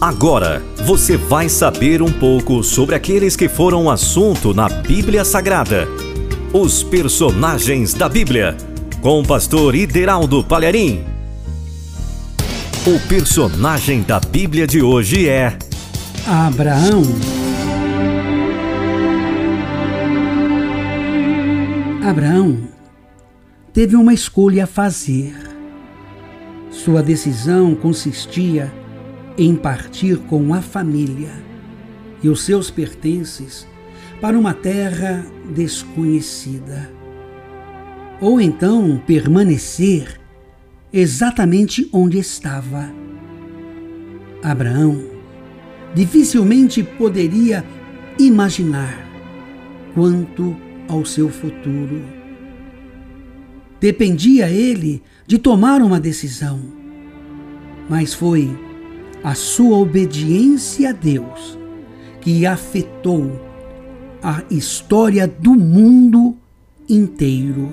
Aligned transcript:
Agora 0.00 0.62
você 0.84 1.16
vai 1.16 1.48
saber 1.48 2.02
um 2.02 2.12
pouco 2.12 2.62
sobre 2.62 2.94
aqueles 2.94 3.34
que 3.34 3.48
foram 3.48 3.90
assunto 3.90 4.52
na 4.52 4.68
Bíblia 4.68 5.24
Sagrada. 5.24 5.88
Os 6.52 6.82
personagens 6.82 7.94
da 7.94 8.06
Bíblia, 8.06 8.54
com 9.00 9.20
o 9.20 9.26
pastor 9.26 9.74
Ideraldo 9.74 10.44
Palharim. 10.44 11.02
O 12.86 13.08
personagem 13.08 14.02
da 14.02 14.20
Bíblia 14.20 14.66
de 14.66 14.82
hoje 14.82 15.30
é 15.30 15.56
Abraão. 16.26 17.02
Abraão 22.06 22.68
teve 23.72 23.96
uma 23.96 24.12
escolha 24.12 24.64
a 24.64 24.66
fazer. 24.66 25.34
Sua 26.70 27.02
decisão 27.02 27.74
consistia 27.74 28.70
em 29.38 29.54
partir 29.54 30.16
com 30.18 30.54
a 30.54 30.62
família 30.62 31.32
e 32.22 32.28
os 32.28 32.42
seus 32.42 32.70
pertences 32.70 33.66
para 34.20 34.38
uma 34.38 34.54
terra 34.54 35.24
desconhecida. 35.54 36.90
Ou 38.20 38.40
então 38.40 39.00
permanecer 39.06 40.18
exatamente 40.92 41.88
onde 41.92 42.18
estava. 42.18 42.90
Abraão 44.42 45.04
dificilmente 45.94 46.82
poderia 46.82 47.64
imaginar 48.18 49.06
quanto 49.94 50.56
ao 50.88 51.04
seu 51.04 51.28
futuro. 51.28 52.02
Dependia 53.80 54.48
ele 54.48 55.02
de 55.26 55.38
tomar 55.38 55.82
uma 55.82 56.00
decisão, 56.00 56.60
mas 57.88 58.14
foi 58.14 58.65
a 59.22 59.34
sua 59.34 59.76
obediência 59.78 60.90
a 60.90 60.92
Deus 60.92 61.58
que 62.20 62.44
afetou 62.44 63.40
a 64.22 64.42
história 64.50 65.28
do 65.28 65.54
mundo 65.54 66.36
inteiro. 66.88 67.70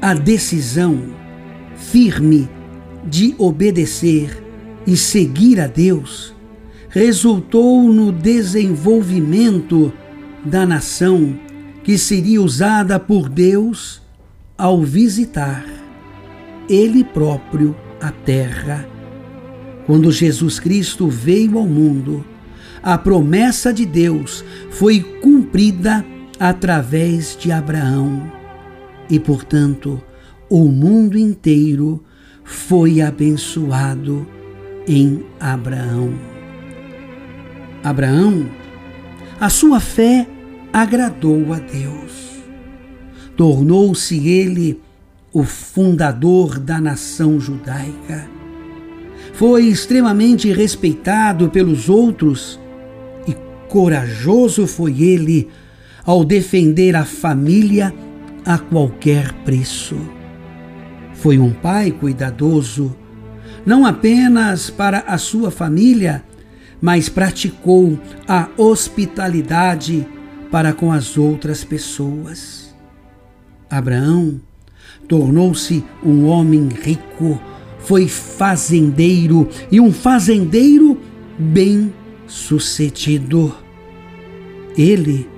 A 0.00 0.14
decisão 0.14 1.02
firme 1.76 2.48
de 3.04 3.34
obedecer 3.38 4.42
e 4.86 4.96
seguir 4.96 5.60
a 5.60 5.66
Deus 5.66 6.34
resultou 6.88 7.82
no 7.92 8.12
desenvolvimento 8.12 9.92
da 10.44 10.66
nação 10.66 11.38
que 11.82 11.98
seria 11.98 12.40
usada 12.40 13.00
por 13.00 13.28
Deus 13.28 14.02
ao 14.56 14.82
visitar 14.82 15.64
Ele 16.68 17.02
próprio 17.02 17.74
a 18.00 18.10
terra. 18.10 18.86
Quando 19.86 20.12
Jesus 20.12 20.60
Cristo 20.60 21.08
veio 21.08 21.58
ao 21.58 21.66
mundo, 21.66 22.24
a 22.82 22.96
promessa 22.98 23.72
de 23.72 23.84
Deus 23.84 24.44
foi 24.70 25.00
cumprida 25.00 26.04
através 26.38 27.36
de 27.38 27.52
Abraão 27.52 28.30
e, 29.08 29.18
portanto, 29.18 30.02
o 30.48 30.68
mundo 30.68 31.16
inteiro 31.16 32.02
foi 32.44 33.00
abençoado 33.00 34.26
em 34.86 35.24
Abraão. 35.38 36.12
Abraão, 37.82 38.48
a 39.40 39.48
sua 39.48 39.80
fé 39.80 40.26
agradou 40.72 41.52
a 41.52 41.58
Deus. 41.58 42.42
Tornou-se 43.36 44.28
ele 44.28 44.80
o 45.32 45.44
fundador 45.44 46.58
da 46.58 46.80
nação 46.80 47.40
judaica. 47.40 48.28
Foi 49.32 49.64
extremamente 49.64 50.52
respeitado 50.52 51.48
pelos 51.48 51.88
outros 51.88 52.60
e 53.26 53.34
corajoso 53.68 54.66
foi 54.66 55.02
ele 55.02 55.48
ao 56.04 56.24
defender 56.24 56.94
a 56.94 57.04
família 57.04 57.94
a 58.44 58.58
qualquer 58.58 59.32
preço. 59.44 59.96
Foi 61.14 61.38
um 61.38 61.52
pai 61.52 61.90
cuidadoso, 61.92 62.96
não 63.64 63.86
apenas 63.86 64.70
para 64.70 65.00
a 65.06 65.16
sua 65.16 65.50
família, 65.50 66.24
mas 66.80 67.08
praticou 67.08 67.98
a 68.26 68.48
hospitalidade 68.56 70.06
para 70.50 70.72
com 70.72 70.92
as 70.92 71.16
outras 71.16 71.62
pessoas. 71.64 72.74
Abraão 73.70 74.40
tornou-se 75.08 75.84
um 76.04 76.26
homem 76.26 76.68
rico, 76.68 77.40
foi 77.84 78.08
fazendeiro 78.08 79.48
e 79.70 79.80
um 79.80 79.92
fazendeiro 79.92 80.98
bem-sucedido. 81.38 83.54
Ele 84.76 85.28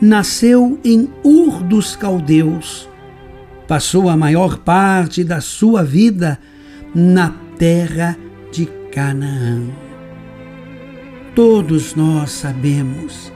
nasceu 0.00 0.78
em 0.84 1.08
Ur 1.22 1.62
dos 1.62 1.94
Caldeus, 1.94 2.88
passou 3.68 4.08
a 4.08 4.16
maior 4.16 4.58
parte 4.58 5.22
da 5.22 5.40
sua 5.40 5.84
vida 5.84 6.40
na 6.94 7.30
terra 7.58 8.16
de 8.50 8.66
Canaã. 8.90 9.62
Todos 11.34 11.94
nós 11.94 12.30
sabemos 12.30 13.32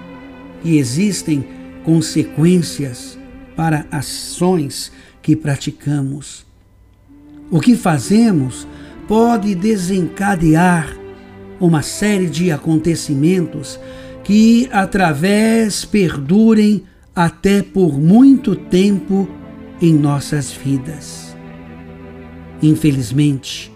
que 0.62 0.76
existem 0.76 1.46
consequências 1.84 3.18
para 3.54 3.86
ações 3.90 4.92
que 5.22 5.34
praticamos. 5.34 6.45
O 7.50 7.60
que 7.60 7.76
fazemos 7.76 8.66
pode 9.06 9.54
desencadear 9.54 10.96
uma 11.60 11.80
série 11.80 12.26
de 12.26 12.50
acontecimentos 12.50 13.78
que, 14.24 14.68
através, 14.72 15.84
perdurem 15.84 16.82
até 17.14 17.62
por 17.62 17.98
muito 17.98 18.56
tempo 18.56 19.28
em 19.80 19.94
nossas 19.94 20.50
vidas. 20.50 21.36
Infelizmente, 22.60 23.72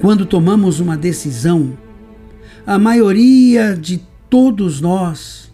quando 0.00 0.26
tomamos 0.26 0.80
uma 0.80 0.96
decisão, 0.96 1.78
a 2.66 2.78
maioria 2.78 3.76
de 3.76 4.02
todos 4.28 4.80
nós 4.80 5.52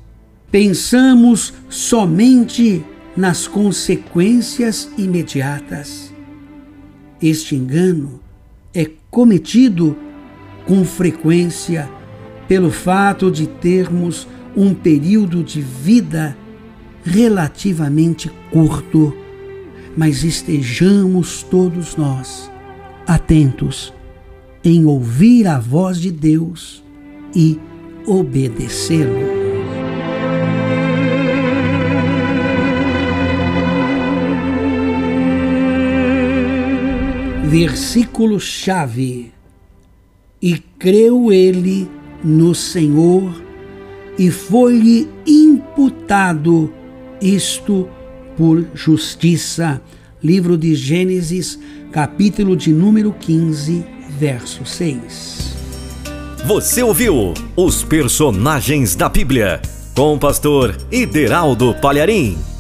pensamos 0.51 1.53
somente 1.69 2.83
nas 3.15 3.47
consequências 3.47 4.89
imediatas. 4.97 6.12
Este 7.23 7.55
engano 7.55 8.21
é 8.75 8.91
cometido 9.11 9.97
com 10.67 10.85
frequência 10.85 11.89
pelo 12.49 12.71
fato 12.71 13.31
de 13.31 13.47
termos 13.47 14.27
um 14.57 14.75
período 14.75 15.43
de 15.43 15.61
vida 15.61 16.37
relativamente 17.05 18.31
curto, 18.51 19.15
mas 19.97 20.25
estejamos 20.25 21.43
todos 21.43 21.97
nós 21.97 22.51
atentos 23.07 23.93
em 24.65 24.85
ouvir 24.85 25.47
a 25.47 25.59
voz 25.59 25.99
de 25.99 26.11
Deus 26.11 26.83
e 27.35 27.59
obedecê-lo. 28.07 29.42
Versículo-chave. 37.53 39.31
E 40.41 40.59
creu 40.79 41.31
ele 41.31 41.87
no 42.25 42.55
Senhor, 42.55 43.43
e 44.19 44.31
foi-lhe 44.31 45.07
imputado 45.27 46.73
isto 47.21 47.87
por 48.39 48.65
justiça. 48.75 49.83
Livro 50.23 50.57
de 50.57 50.75
Gênesis, 50.75 51.59
capítulo 51.91 52.57
de 52.57 52.73
número 52.73 53.13
15, 53.13 53.85
verso 54.19 54.65
6. 54.65 55.55
Você 56.47 56.83
ouviu 56.83 57.35
os 57.55 57.85
personagens 57.85 58.97
da 58.97 59.11
Bíblia 59.11 59.61
com 59.95 60.15
o 60.15 60.19
pastor 60.19 60.75
Ideraldo 60.91 61.75
Palharim. 61.83 62.52